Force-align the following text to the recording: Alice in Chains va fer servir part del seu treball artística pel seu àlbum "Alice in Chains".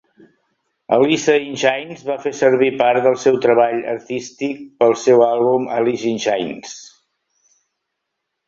Alice 0.95 1.33
in 1.49 1.59
Chains 1.63 2.01
va 2.07 2.15
fer 2.23 2.31
servir 2.37 2.69
part 2.79 3.03
del 3.09 3.19
seu 3.25 3.37
treball 3.45 3.77
artística 3.93 4.51
pel 4.81 4.97
seu 5.05 5.25
àlbum 5.29 5.69
"Alice 5.77 6.09
in 6.15 6.19
Chains". 6.25 6.75